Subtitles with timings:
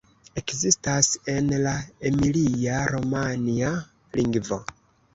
[0.41, 1.75] Ekzistas en la
[2.13, 3.73] emilia-romanja
[4.21, 4.65] lingvo.